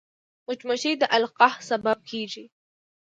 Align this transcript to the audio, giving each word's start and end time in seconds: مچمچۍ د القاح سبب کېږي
مچمچۍ 0.47 0.93
د 1.01 1.03
القاح 1.15 1.55
سبب 1.69 1.97
کېږي 2.09 2.45